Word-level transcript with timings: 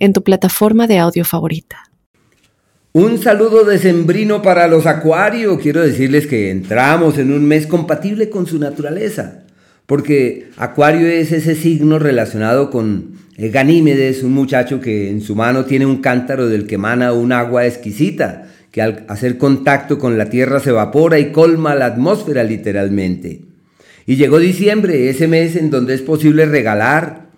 en 0.00 0.12
tu 0.12 0.24
plataforma 0.24 0.88
de 0.88 0.98
audio 0.98 1.24
favorita. 1.24 1.90
Un 2.92 3.22
saludo 3.22 3.64
decembrino 3.64 4.42
para 4.42 4.66
los 4.66 4.86
acuarios. 4.86 5.60
Quiero 5.60 5.80
decirles 5.80 6.26
que 6.26 6.50
entramos 6.50 7.18
en 7.18 7.32
un 7.32 7.46
mes 7.46 7.68
compatible 7.68 8.28
con 8.30 8.48
su 8.48 8.58
naturaleza, 8.58 9.44
porque 9.86 10.50
Acuario 10.56 11.06
es 11.06 11.30
ese 11.30 11.54
signo 11.54 12.00
relacionado 12.00 12.68
con 12.70 13.12
Ganímedes, 13.38 14.24
un 14.24 14.32
muchacho 14.32 14.80
que 14.80 15.08
en 15.08 15.20
su 15.20 15.36
mano 15.36 15.64
tiene 15.64 15.86
un 15.86 15.98
cántaro 15.98 16.48
del 16.48 16.66
que 16.66 16.74
emana 16.74 17.12
un 17.12 17.30
agua 17.30 17.64
exquisita, 17.64 18.48
que 18.72 18.82
al 18.82 19.04
hacer 19.08 19.38
contacto 19.38 19.98
con 19.98 20.18
la 20.18 20.28
tierra 20.28 20.60
se 20.60 20.70
evapora 20.70 21.18
y 21.18 21.32
colma 21.32 21.76
la 21.76 21.86
atmósfera 21.86 22.42
literalmente. 22.42 23.42
Y 24.04 24.16
llegó 24.16 24.40
diciembre, 24.40 25.08
ese 25.08 25.28
mes 25.28 25.54
en 25.54 25.70
donde 25.70 25.94
es 25.94 26.02
posible 26.02 26.44
regalar, 26.46 27.29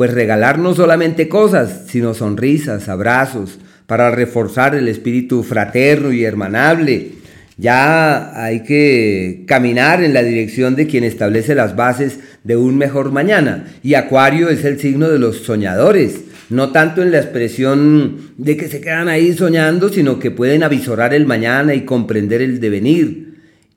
pues 0.00 0.14
regalar 0.14 0.58
no 0.58 0.74
solamente 0.74 1.28
cosas, 1.28 1.82
sino 1.88 2.14
sonrisas, 2.14 2.88
abrazos, 2.88 3.58
para 3.86 4.10
reforzar 4.10 4.74
el 4.74 4.88
espíritu 4.88 5.42
fraterno 5.42 6.10
y 6.10 6.24
hermanable. 6.24 7.10
Ya 7.58 8.42
hay 8.42 8.62
que 8.62 9.44
caminar 9.46 10.02
en 10.02 10.14
la 10.14 10.22
dirección 10.22 10.74
de 10.74 10.86
quien 10.86 11.04
establece 11.04 11.54
las 11.54 11.76
bases 11.76 12.18
de 12.44 12.56
un 12.56 12.78
mejor 12.78 13.12
mañana. 13.12 13.66
Y 13.82 13.92
Acuario 13.92 14.48
es 14.48 14.64
el 14.64 14.80
signo 14.80 15.10
de 15.10 15.18
los 15.18 15.42
soñadores, 15.42 16.22
no 16.48 16.72
tanto 16.72 17.02
en 17.02 17.10
la 17.10 17.18
expresión 17.18 18.32
de 18.38 18.56
que 18.56 18.68
se 18.68 18.80
quedan 18.80 19.10
ahí 19.10 19.34
soñando, 19.34 19.90
sino 19.90 20.18
que 20.18 20.30
pueden 20.30 20.62
avisorar 20.62 21.12
el 21.12 21.26
mañana 21.26 21.74
y 21.74 21.84
comprender 21.84 22.40
el 22.40 22.58
devenir 22.58 23.29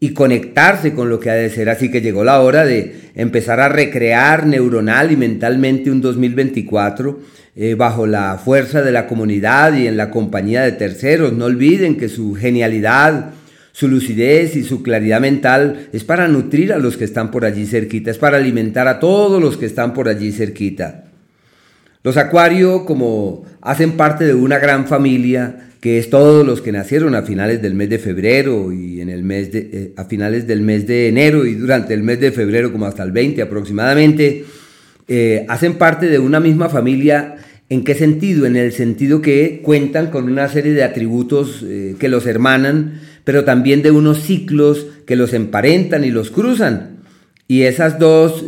y 0.04 0.10
conectarse 0.10 0.94
con 0.94 1.08
lo 1.08 1.18
que 1.18 1.30
ha 1.30 1.36
de 1.36 1.50
ser. 1.50 1.70
Así 1.70 1.90
que 1.90 2.02
llegó 2.02 2.26
la 2.26 2.42
hora 2.42 2.66
de 2.66 2.94
empezar 3.16 3.62
a 3.62 3.70
recrear 3.70 4.46
neuronal 4.46 5.14
y 5.14 5.16
mentalmente 5.16 5.90
un 5.90 6.02
2024 6.02 7.22
eh, 7.56 7.76
bajo 7.76 8.06
la 8.06 8.38
fuerza 8.38 8.82
de 8.82 8.92
la 8.92 9.08
comunidad 9.08 9.78
y 9.78 9.88
en 9.88 9.96
la 9.96 10.12
compañía 10.12 10.64
de 10.64 10.74
terceros. 10.74 11.32
No 11.32 11.46
olviden 11.46 11.96
que 11.96 12.10
su 12.10 12.34
genialidad, 12.34 13.30
su 13.72 13.88
lucidez 13.88 14.58
y 14.58 14.66
su 14.66 14.84
claridad 14.84 15.22
mental 15.22 15.88
es 15.94 16.04
para 16.04 16.28
nutrir 16.28 16.74
a 16.74 16.80
los 16.80 16.98
que 16.98 17.06
están 17.06 17.32
por 17.32 17.46
allí 17.46 17.66
cerquita, 17.66 18.12
es 18.12 18.18
para 18.18 18.36
alimentar 18.36 18.90
a 18.90 19.00
todos 19.00 19.42
los 19.42 19.56
que 19.56 19.68
están 19.68 19.94
por 19.94 20.10
allí 20.10 20.34
cerquita. 20.34 21.13
Los 22.04 22.18
acuarios, 22.18 22.82
como 22.82 23.46
hacen 23.62 23.94
parte 23.94 24.26
de 24.26 24.34
una 24.34 24.60
gran 24.60 24.88
familia, 24.88 25.70
que 25.80 26.00
es 26.00 26.10
todos 26.10 26.46
los 26.46 26.62
que 26.62 26.74
nacieron 26.74 27.16
a 27.16 27.22
finales 27.22 27.62
del 27.62 27.76
mes 27.76 27.90
de 27.90 27.98
febrero 27.98 28.74
y 28.74 29.00
en 29.00 29.10
el 29.10 29.24
mes 29.24 29.54
de, 29.54 29.70
eh, 29.72 29.94
a 29.96 30.04
finales 30.04 30.46
del 30.46 30.62
mes 30.62 30.86
de 30.86 31.08
enero 31.08 31.46
y 31.46 31.56
durante 31.56 31.94
el 31.94 32.04
mes 32.04 32.20
de 32.20 32.34
febrero 32.34 32.74
como 32.74 32.86
hasta 32.86 33.04
el 33.04 33.14
20 33.14 33.42
aproximadamente, 33.42 34.44
eh, 35.08 35.46
hacen 35.48 35.76
parte 35.76 36.08
de 36.08 36.20
una 36.20 36.42
misma 36.42 36.68
familia. 36.68 37.36
¿En 37.70 37.86
qué 37.86 37.96
sentido? 37.96 38.46
En 38.46 38.58
el 38.58 38.74
sentido 38.74 39.22
que 39.22 39.62
cuentan 39.64 40.08
con 40.08 40.26
una 40.26 40.50
serie 40.50 40.74
de 40.74 40.84
atributos 40.84 41.64
eh, 41.66 41.96
que 41.98 42.10
los 42.10 42.26
hermanan, 42.28 43.00
pero 43.24 43.46
también 43.46 43.82
de 43.82 43.92
unos 43.92 44.24
ciclos 44.24 44.88
que 45.06 45.16
los 45.16 45.34
emparentan 45.34 46.04
y 46.04 46.12
los 46.12 46.32
cruzan. 46.32 46.93
Y 47.48 47.64
esas 47.64 48.00
dos 48.00 48.44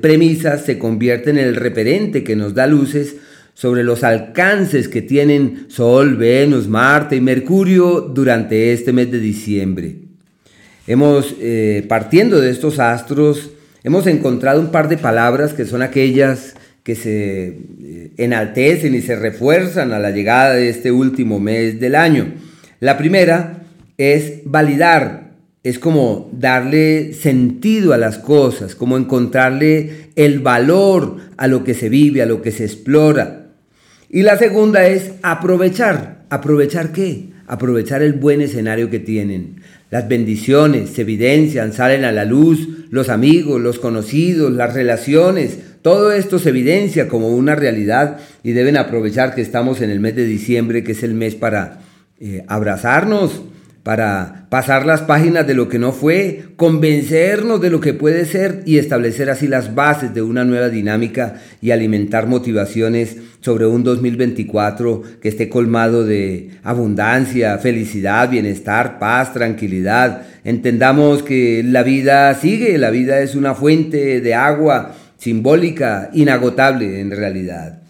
premisas 0.00 0.64
se 0.64 0.78
convierten 0.78 1.38
en 1.38 1.46
el 1.46 1.56
referente 1.56 2.24
que 2.24 2.36
nos 2.36 2.52
da 2.54 2.66
luces 2.66 3.16
sobre 3.60 3.84
los 3.84 4.04
alcances 4.04 4.88
que 4.88 5.02
tienen 5.02 5.66
Sol, 5.68 6.16
Venus, 6.16 6.66
Marte 6.66 7.16
y 7.16 7.20
Mercurio 7.20 8.00
durante 8.00 8.72
este 8.72 8.92
mes 8.92 9.10
de 9.10 9.20
diciembre. 9.20 9.96
Hemos, 10.86 11.34
eh, 11.40 11.84
partiendo 11.86 12.40
de 12.40 12.50
estos 12.50 12.78
astros, 12.78 13.50
hemos 13.84 14.06
encontrado 14.06 14.60
un 14.60 14.70
par 14.70 14.88
de 14.88 14.96
palabras 14.96 15.52
que 15.52 15.66
son 15.66 15.82
aquellas 15.82 16.54
que 16.82 16.94
se 16.94 17.48
eh, 17.48 18.10
enaltecen 18.16 18.94
y 18.94 19.02
se 19.02 19.14
refuerzan 19.14 19.92
a 19.92 19.98
la 19.98 20.10
llegada 20.10 20.54
de 20.54 20.70
este 20.70 20.90
último 20.90 21.38
mes 21.38 21.78
del 21.78 21.96
año. 21.96 22.32
La 22.80 22.96
primera 22.96 23.62
es 23.98 24.40
validar, 24.46 25.29
es 25.62 25.78
como 25.78 26.30
darle 26.32 27.12
sentido 27.12 27.92
a 27.92 27.98
las 27.98 28.18
cosas, 28.18 28.74
como 28.74 28.96
encontrarle 28.96 30.10
el 30.16 30.40
valor 30.40 31.18
a 31.36 31.46
lo 31.46 31.64
que 31.64 31.74
se 31.74 31.88
vive, 31.88 32.22
a 32.22 32.26
lo 32.26 32.40
que 32.40 32.50
se 32.50 32.64
explora. 32.64 33.48
Y 34.08 34.22
la 34.22 34.38
segunda 34.38 34.86
es 34.86 35.12
aprovechar. 35.22 36.24
¿Aprovechar 36.30 36.92
qué? 36.92 37.28
Aprovechar 37.46 38.02
el 38.02 38.14
buen 38.14 38.40
escenario 38.40 38.88
que 38.90 39.00
tienen. 39.00 39.62
Las 39.90 40.08
bendiciones 40.08 40.90
se 40.90 41.02
evidencian, 41.02 41.72
salen 41.72 42.04
a 42.04 42.12
la 42.12 42.24
luz, 42.24 42.68
los 42.90 43.08
amigos, 43.08 43.60
los 43.60 43.78
conocidos, 43.78 44.52
las 44.52 44.72
relaciones, 44.72 45.58
todo 45.82 46.12
esto 46.12 46.38
se 46.38 46.50
evidencia 46.50 47.08
como 47.08 47.28
una 47.28 47.54
realidad 47.54 48.18
y 48.42 48.52
deben 48.52 48.76
aprovechar 48.76 49.34
que 49.34 49.40
estamos 49.40 49.80
en 49.80 49.90
el 49.90 49.98
mes 49.98 50.14
de 50.14 50.26
diciembre, 50.26 50.84
que 50.84 50.92
es 50.92 51.02
el 51.02 51.14
mes 51.14 51.34
para 51.34 51.80
eh, 52.20 52.44
abrazarnos, 52.48 53.42
para 53.82 54.46
pasar 54.50 54.84
las 54.84 55.00
páginas 55.00 55.46
de 55.46 55.54
lo 55.54 55.68
que 55.68 55.78
no 55.78 55.92
fue, 55.92 56.44
convencernos 56.56 57.60
de 57.60 57.70
lo 57.70 57.80
que 57.80 57.94
puede 57.94 58.26
ser 58.26 58.62
y 58.66 58.78
establecer 58.78 59.30
así 59.30 59.46
las 59.46 59.74
bases 59.74 60.12
de 60.12 60.20
una 60.22 60.44
nueva 60.44 60.68
dinámica 60.68 61.40
y 61.62 61.70
alimentar 61.70 62.26
motivaciones 62.26 63.16
sobre 63.40 63.66
un 63.66 63.82
2024 63.82 65.02
que 65.22 65.28
esté 65.28 65.48
colmado 65.48 66.04
de 66.04 66.50
abundancia, 66.62 67.56
felicidad, 67.58 68.28
bienestar, 68.28 68.98
paz, 68.98 69.32
tranquilidad. 69.32 70.22
Entendamos 70.44 71.22
que 71.22 71.62
la 71.64 71.82
vida 71.82 72.34
sigue, 72.34 72.76
la 72.76 72.90
vida 72.90 73.20
es 73.20 73.34
una 73.34 73.54
fuente 73.54 74.20
de 74.20 74.34
agua 74.34 74.94
simbólica, 75.16 76.10
inagotable 76.12 77.00
en 77.00 77.10
realidad. 77.12 77.80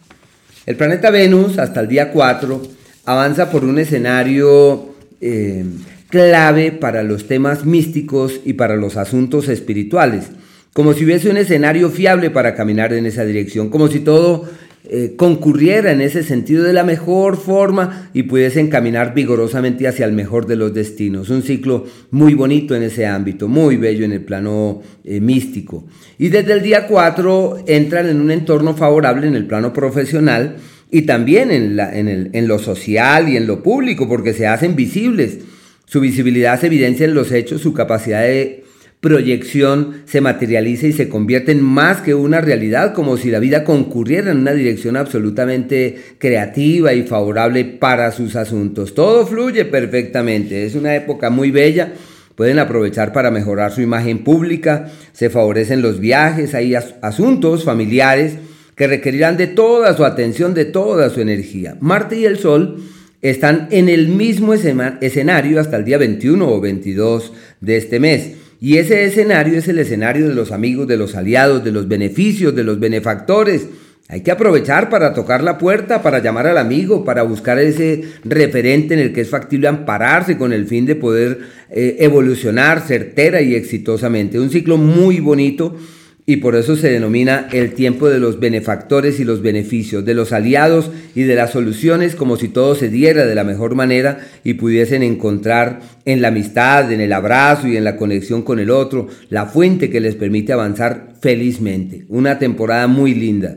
El 0.66 0.76
planeta 0.76 1.10
Venus, 1.10 1.58
hasta 1.58 1.80
el 1.80 1.88
día 1.88 2.12
4, 2.12 2.62
avanza 3.06 3.50
por 3.50 3.64
un 3.64 3.78
escenario 3.78 4.89
eh, 5.20 5.64
clave 6.08 6.72
para 6.72 7.03
los 7.03 7.26
temas 7.26 7.64
místicos 7.64 8.41
y 8.44 8.54
para 8.54 8.76
los 8.76 8.97
asuntos 8.97 9.48
espirituales, 9.48 10.31
como 10.72 10.92
si 10.92 11.04
hubiese 11.04 11.31
un 11.31 11.36
escenario 11.36 11.91
fiable 11.91 12.31
para 12.31 12.54
caminar 12.54 12.92
en 12.92 13.06
esa 13.06 13.25
dirección, 13.25 13.70
como 13.70 13.88
si 13.88 14.00
todo 14.00 14.48
eh, 14.92 15.14
concurriera 15.16 15.92
en 15.92 16.00
ese 16.00 16.22
sentido 16.22 16.64
de 16.64 16.72
la 16.72 16.84
mejor 16.84 17.36
forma 17.36 18.10
y 18.14 18.25
pudiesen 18.25 18.69
caminar 18.69 19.14
vigorosamente 19.14 19.86
hacia 19.86 20.06
el 20.06 20.12
mejor 20.12 20.47
de 20.47 20.56
los 20.56 20.72
destinos. 20.72 21.28
Un 21.28 21.42
ciclo 21.42 21.84
muy 22.10 22.34
bonito 22.34 22.75
en 22.75 22.82
ese 22.82 23.06
ámbito, 23.06 23.47
muy 23.47 23.76
bello 23.76 24.06
en 24.06 24.12
el 24.12 24.22
plano 24.22 24.80
eh, 25.04 25.20
místico. 25.20 25.84
Y 26.19 26.30
desde 26.30 26.54
el 26.54 26.62
día 26.62 26.86
4 26.86 27.64
entran 27.66 28.09
en 28.09 28.20
un 28.20 28.30
entorno 28.30 28.75
favorable 28.75 29.28
en 29.28 29.36
el 29.36 29.47
plano 29.47 29.72
profesional 29.72 30.56
y 30.90 31.02
también 31.02 31.50
en, 31.50 31.78
en, 31.78 32.30
en 32.32 32.48
lo 32.48 32.58
social 32.58 33.28
y 33.28 33.36
en 33.36 33.46
lo 33.46 33.62
público, 33.62 34.08
porque 34.08 34.32
se 34.32 34.46
hacen 34.46 34.76
visibles. 34.76 35.38
Su 35.86 36.00
visibilidad 36.00 36.60
se 36.60 36.66
evidencia 36.66 37.04
en 37.04 37.14
los 37.14 37.32
hechos, 37.32 37.60
su 37.60 37.72
capacidad 37.72 38.22
de 38.22 38.64
proyección 39.00 40.02
se 40.04 40.20
materializa 40.20 40.86
y 40.86 40.92
se 40.92 41.08
convierte 41.08 41.52
en 41.52 41.62
más 41.62 42.02
que 42.02 42.14
una 42.14 42.40
realidad, 42.40 42.92
como 42.92 43.16
si 43.16 43.30
la 43.30 43.38
vida 43.38 43.64
concurriera 43.64 44.30
en 44.30 44.38
una 44.38 44.52
dirección 44.52 44.96
absolutamente 44.96 45.96
creativa 46.18 46.92
y 46.92 47.02
favorable 47.02 47.64
para 47.64 48.12
sus 48.12 48.36
asuntos. 48.36 48.94
Todo 48.94 49.26
fluye 49.26 49.65
perfectamente, 49.65 50.66
es 50.66 50.74
una 50.74 50.94
época 50.94 51.30
muy 51.30 51.50
bella. 51.50 51.94
Pueden 52.34 52.59
aprovechar 52.59 53.12
para 53.12 53.30
mejorar 53.30 53.72
su 53.72 53.82
imagen 53.82 54.22
pública, 54.24 54.91
se 55.12 55.28
favorecen 55.28 55.82
los 55.82 56.00
viajes, 56.00 56.54
hay 56.54 56.74
asuntos 56.74 57.65
familiares 57.65 58.36
que 58.80 58.86
requerirán 58.86 59.36
de 59.36 59.47
toda 59.47 59.94
su 59.94 60.06
atención, 60.06 60.54
de 60.54 60.65
toda 60.65 61.10
su 61.10 61.21
energía. 61.21 61.77
Marte 61.80 62.16
y 62.16 62.24
el 62.24 62.38
Sol 62.38 62.82
están 63.21 63.68
en 63.71 63.91
el 63.91 64.09
mismo 64.09 64.54
escenario 64.54 65.60
hasta 65.60 65.77
el 65.77 65.84
día 65.84 65.98
21 65.98 66.48
o 66.48 66.62
22 66.62 67.30
de 67.60 67.77
este 67.77 68.00
mes. 68.00 68.36
Y 68.59 68.78
ese 68.78 69.04
escenario 69.04 69.59
es 69.59 69.68
el 69.68 69.80
escenario 69.80 70.27
de 70.27 70.34
los 70.34 70.50
amigos, 70.50 70.88
de 70.88 70.97
los 70.97 71.15
aliados, 71.15 71.62
de 71.62 71.72
los 71.72 71.88
beneficios, 71.88 72.56
de 72.56 72.65
los 72.65 72.80
benefactores. 72.80 73.66
Hay 74.09 74.22
que 74.22 74.30
aprovechar 74.30 74.88
para 74.88 75.12
tocar 75.12 75.42
la 75.42 75.59
puerta, 75.59 76.00
para 76.00 76.21
llamar 76.21 76.47
al 76.47 76.56
amigo, 76.56 77.04
para 77.04 77.22
buscar 77.22 77.59
ese 77.59 78.04
referente 78.24 78.94
en 78.94 79.00
el 79.00 79.12
que 79.12 79.21
es 79.21 79.28
factible 79.28 79.68
ampararse 79.68 80.38
con 80.38 80.54
el 80.54 80.66
fin 80.66 80.86
de 80.86 80.97
poder 80.97 81.38
eh, 81.68 81.97
evolucionar 81.98 82.80
certera 82.80 83.42
y 83.42 83.54
exitosamente. 83.56 84.41
Un 84.41 84.48
ciclo 84.48 84.78
muy 84.78 85.21
bonito 85.21 85.77
y 86.26 86.36
por 86.36 86.54
eso 86.54 86.76
se 86.76 86.90
denomina 86.90 87.48
el 87.52 87.72
tiempo 87.72 88.08
de 88.08 88.20
los 88.20 88.38
benefactores 88.38 89.20
y 89.20 89.24
los 89.24 89.42
beneficios, 89.42 90.04
de 90.04 90.14
los 90.14 90.32
aliados 90.32 90.90
y 91.14 91.22
de 91.22 91.34
las 91.34 91.50
soluciones, 91.50 92.14
como 92.14 92.36
si 92.36 92.48
todo 92.48 92.74
se 92.74 92.88
diera 92.88 93.26
de 93.26 93.34
la 93.34 93.44
mejor 93.44 93.74
manera 93.74 94.20
y 94.44 94.54
pudiesen 94.54 95.02
encontrar 95.02 95.80
en 96.04 96.22
la 96.22 96.28
amistad, 96.28 96.92
en 96.92 97.00
el 97.00 97.12
abrazo 97.12 97.68
y 97.68 97.76
en 97.76 97.84
la 97.84 97.96
conexión 97.96 98.42
con 98.42 98.58
el 98.58 98.70
otro, 98.70 99.08
la 99.28 99.46
fuente 99.46 99.90
que 99.90 100.00
les 100.00 100.14
permite 100.14 100.52
avanzar 100.52 101.14
felizmente. 101.20 102.04
Una 102.08 102.38
temporada 102.38 102.86
muy 102.86 103.14
linda. 103.14 103.56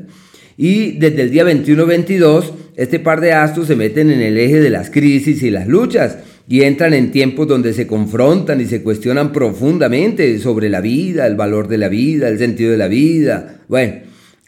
Y 0.58 0.98
desde 1.00 1.24
el 1.24 1.32
día 1.32 1.44
21-22, 1.46 2.52
este 2.76 3.00
par 3.00 3.22
de 3.22 3.34
astros 3.34 3.68
se 3.68 3.76
meten 3.76 4.12
en 4.12 4.22
el 4.22 4.38
eje 4.38 4.60
de 4.60 4.70
las 4.70 4.90
crisis 4.90 5.44
y 5.44 5.50
las 5.50 5.68
luchas 5.68 6.18
y 6.48 6.64
entran 6.64 6.94
en 6.94 7.12
tiempos 7.12 7.48
donde 7.48 7.74
se 7.74 7.88
confrontan 7.88 8.60
y 8.60 8.66
se 8.66 8.84
cuestionan 8.84 9.32
profundamente 9.32 10.38
sobre 10.40 10.70
la 10.70 10.82
vida, 10.82 11.26
el 11.26 11.36
valor 11.36 11.68
de 11.68 11.78
la 11.78 11.88
vida, 11.88 12.28
el 12.28 12.38
sentido 12.38 12.72
de 12.72 12.78
la 12.78 12.88
vida. 12.88 13.62
Bueno, 13.68 13.94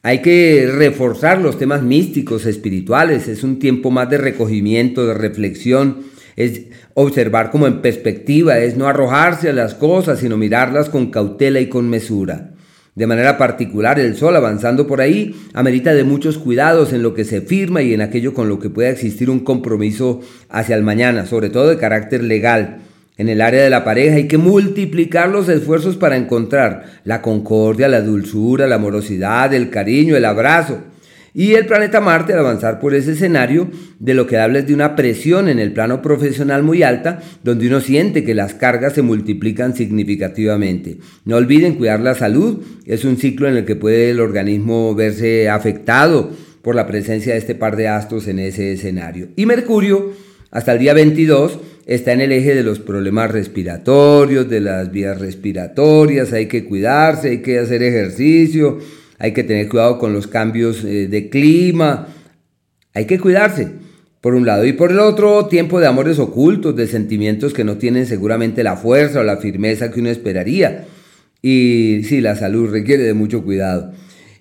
hay 0.04 0.22
que 0.22 0.70
reforzar 0.72 1.42
los 1.42 1.58
temas 1.58 1.82
místicos, 1.82 2.46
espirituales, 2.46 3.28
es 3.28 3.44
un 3.44 3.60
tiempo 3.60 3.92
más 3.92 4.10
de 4.10 4.18
recogimiento, 4.18 5.08
de 5.08 5.14
reflexión, 5.14 6.04
es 6.36 6.64
observar 6.94 7.50
como 7.50 7.66
en 7.66 7.82
perspectiva, 7.82 8.60
es 8.60 8.76
no 8.76 8.88
arrojarse 8.88 9.50
a 9.50 9.54
las 9.54 9.74
cosas, 9.74 10.20
sino 10.20 10.38
mirarlas 10.38 10.90
con 10.90 11.12
cautela 11.12 11.60
y 11.60 11.70
con 11.70 11.90
mesura. 11.90 12.55
De 12.96 13.08
manera 13.08 13.38
particular, 13.38 14.00
el 14.00 14.16
sol 14.16 14.38
avanzando 14.38 14.88
por 14.88 15.02
ahí 15.02 15.36
amerita 15.54 15.94
de 15.94 16.06
muchos 16.06 16.38
cuidados 16.38 16.94
en 16.94 17.04
lo 17.04 17.14
que 17.14 17.26
se 17.26 17.42
firma 17.42 17.82
y 17.82 17.94
en 17.94 18.00
aquello 18.00 18.34
con 18.34 18.48
lo 18.48 18.58
que 18.58 18.70
pueda 18.70 18.90
existir 18.90 19.30
un 19.30 19.42
compromiso 19.42 20.22
hacia 20.50 20.78
el 20.78 20.84
mañana, 20.84 21.26
sobre 21.26 21.50
todo 21.50 21.68
de 21.68 21.78
carácter 21.78 22.24
legal. 22.24 22.78
En 23.18 23.28
el 23.28 23.42
área 23.42 23.62
de 23.62 23.70
la 23.70 23.84
pareja 23.84 24.16
hay 24.16 24.30
que 24.30 24.38
multiplicar 24.38 25.28
los 25.28 25.50
esfuerzos 25.50 25.98
para 25.98 26.16
encontrar 26.16 26.86
la 27.04 27.22
concordia, 27.22 27.90
la 27.90 28.00
dulzura, 28.00 28.66
la 28.66 28.76
amorosidad, 28.76 29.54
el 29.54 29.70
cariño, 29.70 30.16
el 30.16 30.24
abrazo. 30.24 30.80
Y 31.38 31.56
el 31.56 31.66
planeta 31.66 32.00
Marte, 32.00 32.32
al 32.32 32.40
avanzar 32.40 32.80
por 32.80 32.96
ese 32.96 33.12
escenario, 33.12 33.70
de 34.00 34.14
lo 34.14 34.26
que 34.26 34.38
habla 34.38 34.62
de 34.62 34.74
una 34.74 34.96
presión 34.96 35.50
en 35.50 35.60
el 35.60 35.74
plano 35.74 36.02
profesional 36.02 36.64
muy 36.64 36.82
alta, 36.82 37.22
donde 37.44 37.68
uno 37.68 37.82
siente 37.82 38.24
que 38.24 38.34
las 38.34 38.54
cargas 38.54 38.94
se 38.94 39.02
multiplican 39.02 39.76
significativamente. 39.76 40.98
No 41.26 41.36
olviden 41.36 41.76
cuidar 41.76 42.00
la 42.00 42.16
salud, 42.16 42.64
es 42.86 43.04
un 43.04 43.18
ciclo 43.18 43.50
en 43.50 43.58
el 43.58 43.66
que 43.66 43.76
puede 43.76 44.12
el 44.12 44.22
organismo 44.22 44.96
verse 44.96 45.50
afectado 45.50 46.32
por 46.62 46.74
la 46.74 46.88
presencia 46.88 47.34
de 47.34 47.40
este 47.40 47.54
par 47.54 47.76
de 47.76 47.90
astros 47.90 48.30
en 48.30 48.40
ese 48.40 48.72
escenario. 48.72 49.28
Y 49.36 49.46
Mercurio, 49.46 50.14
hasta 50.52 50.72
el 50.72 50.80
día 50.80 50.94
22, 50.94 51.60
está 51.86 52.14
en 52.14 52.22
el 52.22 52.32
eje 52.32 52.56
de 52.56 52.64
los 52.64 52.80
problemas 52.80 53.30
respiratorios, 53.30 54.50
de 54.50 54.62
las 54.62 54.90
vías 54.90 55.20
respiratorias, 55.20 56.32
hay 56.32 56.46
que 56.46 56.64
cuidarse, 56.64 57.32
hay 57.32 57.42
que 57.42 57.60
hacer 57.60 57.84
ejercicio 57.84 58.80
hay 59.18 59.34
que 59.34 59.44
tener 59.44 59.70
cuidado 59.70 59.98
con 59.98 60.14
los 60.14 60.28
cambios 60.28 60.84
eh, 60.84 61.08
de 61.08 61.30
clima, 61.30 62.08
hay 62.94 63.06
que 63.06 63.20
cuidarse, 63.20 63.70
por 64.22 64.36
un 64.36 64.46
lado, 64.46 64.66
y 64.66 64.74
por 64.74 64.92
el 64.92 65.00
otro, 65.00 65.48
tiempo 65.48 65.80
de 65.80 65.88
amores 65.88 66.20
ocultos, 66.20 66.76
de 66.76 66.88
sentimientos 66.88 67.54
que 67.54 67.64
no 67.64 67.78
tienen 67.78 68.06
seguramente 68.06 68.64
la 68.64 68.76
fuerza 68.76 69.20
o 69.20 69.24
la 69.24 69.38
firmeza 69.38 69.92
que 69.92 70.00
uno 70.00 70.10
esperaría. 70.10 70.86
Y 71.42 72.02
sí, 72.06 72.22
la 72.22 72.36
salud 72.36 72.72
requiere 72.72 73.04
de 73.04 73.14
mucho 73.14 73.44
cuidado. 73.44 73.94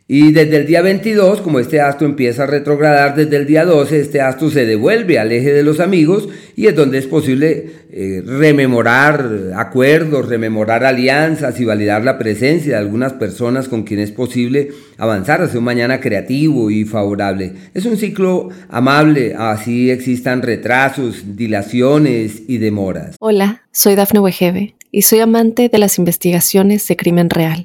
Y 0.06 0.32
desde 0.32 0.58
el 0.58 0.66
día 0.66 0.82
22, 0.82 1.40
como 1.40 1.60
este 1.60 1.80
astro 1.80 2.06
empieza 2.06 2.42
a 2.42 2.46
retrogradar 2.46 3.16
desde 3.16 3.38
el 3.38 3.46
día 3.46 3.64
12, 3.64 4.00
este 4.00 4.20
astro 4.20 4.50
se 4.50 4.66
devuelve 4.66 5.18
al 5.18 5.32
eje 5.32 5.54
de 5.54 5.62
los 5.62 5.80
amigos 5.80 6.28
y 6.54 6.66
es 6.66 6.76
donde 6.76 6.98
es 6.98 7.06
posible 7.06 7.70
eh, 7.90 8.22
rememorar 8.22 9.52
acuerdos, 9.56 10.28
rememorar 10.28 10.84
alianzas 10.84 11.58
y 11.58 11.64
validar 11.64 12.04
la 12.04 12.18
presencia 12.18 12.72
de 12.72 12.78
algunas 12.80 13.14
personas 13.14 13.66
con 13.66 13.84
quien 13.84 13.98
es 13.98 14.10
posible 14.10 14.72
avanzar 14.98 15.40
hacia 15.40 15.58
un 15.58 15.64
mañana 15.64 16.00
creativo 16.00 16.70
y 16.70 16.84
favorable. 16.84 17.54
Es 17.72 17.86
un 17.86 17.96
ciclo 17.96 18.50
amable, 18.68 19.34
así 19.38 19.90
existan 19.90 20.42
retrasos, 20.42 21.34
dilaciones 21.34 22.42
y 22.46 22.58
demoras. 22.58 23.16
Hola, 23.20 23.62
soy 23.72 23.94
Dafne 23.94 24.20
Wegebe 24.20 24.74
y 24.90 25.00
soy 25.00 25.20
amante 25.20 25.70
de 25.70 25.78
las 25.78 25.96
investigaciones 25.96 26.86
de 26.88 26.96
crimen 26.96 27.30
real. 27.30 27.64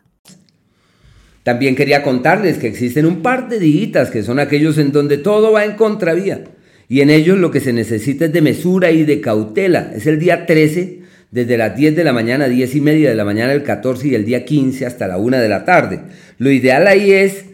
También 1.43 1.75
quería 1.75 2.03
contarles 2.03 2.57
que 2.57 2.67
existen 2.67 3.05
un 3.05 3.21
par 3.21 3.49
de 3.49 3.59
días 3.59 4.11
que 4.11 4.23
son 4.23 4.39
aquellos 4.39 4.77
en 4.77 4.91
donde 4.91 5.17
todo 5.17 5.51
va 5.51 5.65
en 5.65 5.73
contravía. 5.73 6.43
Y 6.87 7.01
en 7.01 7.09
ellos 7.09 7.39
lo 7.39 7.51
que 7.51 7.61
se 7.61 7.73
necesita 7.73 8.25
es 8.25 8.33
de 8.33 8.41
mesura 8.41 8.91
y 8.91 9.03
de 9.03 9.21
cautela. 9.21 9.91
Es 9.95 10.05
el 10.05 10.19
día 10.19 10.45
13, 10.45 10.99
desde 11.31 11.57
las 11.57 11.75
10 11.75 11.95
de 11.95 12.03
la 12.03 12.13
mañana, 12.13 12.47
10 12.47 12.75
y 12.75 12.81
media 12.81 13.09
de 13.09 13.15
la 13.15 13.25
mañana, 13.25 13.53
el 13.53 13.63
14 13.63 14.09
y 14.09 14.15
el 14.15 14.25
día 14.25 14.45
15 14.45 14.85
hasta 14.85 15.07
la 15.07 15.17
1 15.17 15.37
de 15.39 15.49
la 15.49 15.65
tarde. 15.65 16.01
Lo 16.37 16.51
ideal 16.51 16.85
ahí 16.87 17.11
es, 17.11 17.45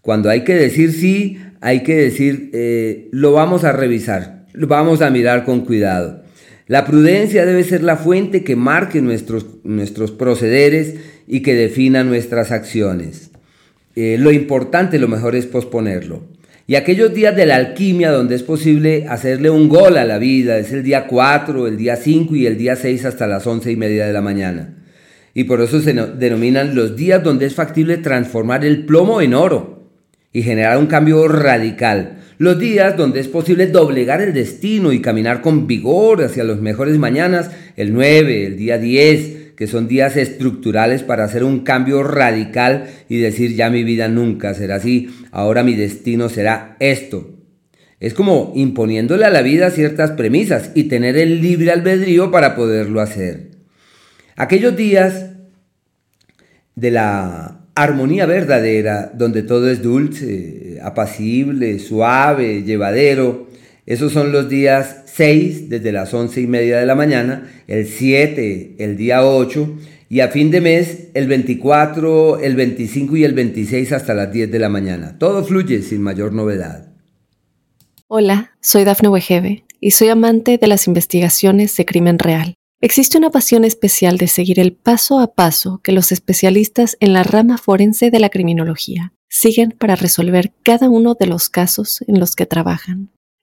cuando 0.00 0.30
hay 0.30 0.42
que 0.44 0.54
decir 0.54 0.92
sí, 0.92 1.38
hay 1.60 1.82
que 1.82 1.96
decir, 1.96 2.50
eh, 2.54 3.08
lo 3.10 3.32
vamos 3.32 3.64
a 3.64 3.72
revisar, 3.72 4.46
lo 4.52 4.68
vamos 4.68 5.02
a 5.02 5.10
mirar 5.10 5.44
con 5.44 5.64
cuidado. 5.64 6.22
La 6.66 6.86
prudencia 6.86 7.44
debe 7.44 7.64
ser 7.64 7.82
la 7.82 7.96
fuente 7.96 8.44
que 8.44 8.56
marque 8.56 9.02
nuestros, 9.02 9.46
nuestros 9.64 10.12
procederes 10.12 10.94
y 11.26 11.40
que 11.40 11.54
defina 11.54 12.04
nuestras 12.04 12.52
acciones. 12.52 13.32
Eh, 13.96 14.16
lo 14.18 14.32
importante, 14.32 14.98
lo 14.98 15.08
mejor 15.08 15.36
es 15.36 15.46
posponerlo. 15.46 16.22
Y 16.66 16.76
aquellos 16.76 17.12
días 17.12 17.36
de 17.36 17.44
la 17.46 17.56
alquimia 17.56 18.10
donde 18.10 18.34
es 18.34 18.42
posible 18.42 19.06
hacerle 19.08 19.50
un 19.50 19.68
gol 19.68 19.98
a 19.98 20.04
la 20.04 20.18
vida, 20.18 20.58
es 20.58 20.72
el 20.72 20.82
día 20.82 21.06
4, 21.06 21.68
el 21.68 21.76
día 21.76 21.96
5 21.96 22.34
y 22.36 22.46
el 22.46 22.56
día 22.56 22.74
6 22.74 23.04
hasta 23.04 23.26
las 23.26 23.46
11 23.46 23.70
y 23.70 23.76
media 23.76 24.06
de 24.06 24.12
la 24.14 24.22
mañana. 24.22 24.74
Y 25.34 25.44
por 25.44 25.60
eso 25.60 25.80
se 25.80 25.92
denominan 25.92 26.74
los 26.74 26.96
días 26.96 27.22
donde 27.22 27.46
es 27.46 27.54
factible 27.54 27.98
transformar 27.98 28.64
el 28.64 28.86
plomo 28.86 29.20
en 29.20 29.34
oro 29.34 29.90
y 30.32 30.42
generar 30.42 30.78
un 30.78 30.86
cambio 30.86 31.28
radical. 31.28 32.18
Los 32.38 32.58
días 32.58 32.96
donde 32.96 33.20
es 33.20 33.28
posible 33.28 33.66
doblegar 33.66 34.22
el 34.22 34.32
destino 34.32 34.92
y 34.92 35.00
caminar 35.00 35.42
con 35.42 35.66
vigor 35.66 36.22
hacia 36.22 36.44
los 36.44 36.60
mejores 36.60 36.98
mañanas, 36.98 37.50
el 37.76 37.92
9, 37.92 38.46
el 38.46 38.56
día 38.56 38.78
10, 38.78 39.43
que 39.56 39.66
son 39.66 39.88
días 39.88 40.16
estructurales 40.16 41.02
para 41.02 41.24
hacer 41.24 41.44
un 41.44 41.60
cambio 41.60 42.02
radical 42.02 42.86
y 43.08 43.18
decir 43.18 43.54
ya 43.54 43.70
mi 43.70 43.84
vida 43.84 44.08
nunca 44.08 44.54
será 44.54 44.76
así, 44.76 45.10
ahora 45.30 45.62
mi 45.62 45.74
destino 45.74 46.28
será 46.28 46.76
esto. 46.80 47.30
Es 48.00 48.14
como 48.14 48.52
imponiéndole 48.54 49.24
a 49.24 49.30
la 49.30 49.42
vida 49.42 49.70
ciertas 49.70 50.10
premisas 50.12 50.70
y 50.74 50.84
tener 50.84 51.16
el 51.16 51.40
libre 51.40 51.70
albedrío 51.70 52.30
para 52.30 52.54
poderlo 52.54 53.00
hacer. 53.00 53.50
Aquellos 54.36 54.76
días 54.76 55.30
de 56.74 56.90
la 56.90 57.60
armonía 57.74 58.26
verdadera, 58.26 59.10
donde 59.14 59.42
todo 59.42 59.70
es 59.70 59.82
dulce, 59.82 60.78
apacible, 60.82 61.78
suave, 61.78 62.62
llevadero, 62.62 63.48
esos 63.86 64.12
son 64.12 64.32
los 64.32 64.48
días 64.48 65.02
6 65.06 65.68
desde 65.68 65.92
las 65.92 66.14
11 66.14 66.40
y 66.40 66.46
media 66.46 66.78
de 66.78 66.86
la 66.86 66.94
mañana, 66.94 67.50
el 67.66 67.86
7 67.86 68.76
el 68.78 68.96
día 68.96 69.26
8 69.26 69.78
y 70.08 70.20
a 70.20 70.28
fin 70.28 70.50
de 70.50 70.60
mes 70.60 71.08
el 71.14 71.26
24, 71.26 72.40
el 72.40 72.56
25 72.56 73.16
y 73.16 73.24
el 73.24 73.34
26 73.34 73.92
hasta 73.92 74.14
las 74.14 74.32
10 74.32 74.50
de 74.50 74.58
la 74.58 74.68
mañana. 74.68 75.18
Todo 75.18 75.44
fluye 75.44 75.82
sin 75.82 76.02
mayor 76.02 76.32
novedad. 76.32 76.92
Hola, 78.08 78.52
soy 78.60 78.84
Dafne 78.84 79.08
Wegebe 79.08 79.64
y 79.80 79.90
soy 79.90 80.08
amante 80.08 80.56
de 80.56 80.66
las 80.66 80.86
investigaciones 80.86 81.76
de 81.76 81.84
crimen 81.84 82.18
real. 82.18 82.54
Existe 82.80 83.18
una 83.18 83.30
pasión 83.30 83.64
especial 83.64 84.18
de 84.18 84.28
seguir 84.28 84.60
el 84.60 84.74
paso 84.74 85.18
a 85.18 85.34
paso 85.34 85.80
que 85.82 85.92
los 85.92 86.12
especialistas 86.12 86.96
en 87.00 87.12
la 87.12 87.22
rama 87.22 87.58
forense 87.58 88.10
de 88.10 88.18
la 88.18 88.28
criminología 88.28 89.12
siguen 89.28 89.70
para 89.72 89.96
resolver 89.96 90.52
cada 90.62 90.88
uno 90.88 91.14
de 91.18 91.26
los 91.26 91.48
casos 91.48 92.04
en 92.06 92.20
los 92.20 92.36
que 92.36 92.46
trabajan. 92.46 93.13